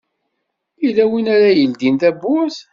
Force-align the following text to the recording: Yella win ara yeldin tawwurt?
Yella 0.83 1.05
win 1.11 1.27
ara 1.35 1.49
yeldin 1.59 1.95
tawwurt? 2.01 2.57